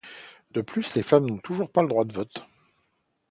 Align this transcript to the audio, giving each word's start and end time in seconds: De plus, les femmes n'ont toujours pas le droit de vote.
De 0.55 0.61
plus, 0.61 0.95
les 0.95 1.03
femmes 1.03 1.27
n'ont 1.27 1.37
toujours 1.37 1.69
pas 1.69 1.83
le 1.83 1.87
droit 1.87 2.05
de 2.05 2.13
vote. 2.13 2.43